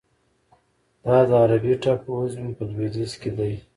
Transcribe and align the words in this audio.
دا 1.05 1.17
د 1.27 1.31
عربي 1.41 1.73
ټاپوزمې 1.83 2.51
په 2.57 2.63
لویدیځ 2.71 3.11
کې 3.21 3.31
دی. 3.37 3.53